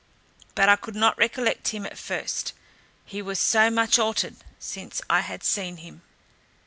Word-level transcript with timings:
But 0.55 0.67
I 0.67 0.77
could 0.77 0.95
not 0.95 1.15
recollect 1.19 1.67
him 1.67 1.85
at 1.85 1.95
first, 1.95 2.53
he 3.05 3.21
was 3.21 3.37
so 3.37 3.69
much 3.69 3.99
altered 3.99 4.37
since 4.57 4.99
I 5.11 5.19
had 5.21 5.43
seen 5.43 5.77
him. 5.77 6.01